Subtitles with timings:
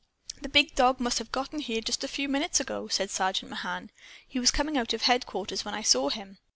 [0.41, 3.91] "The big dog must have gotten here just a few minutes ago," said Sergeant Mahan.
[4.27, 6.39] "He was coming out of headquarters when I saw him.